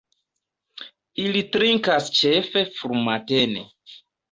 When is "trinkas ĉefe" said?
1.57-2.65